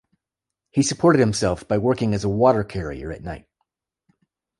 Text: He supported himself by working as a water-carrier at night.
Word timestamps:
He 0.71 0.81
supported 0.81 1.19
himself 1.19 1.67
by 1.67 1.77
working 1.77 2.15
as 2.15 2.23
a 2.23 2.27
water-carrier 2.29 3.11
at 3.11 3.21
night. 3.21 3.45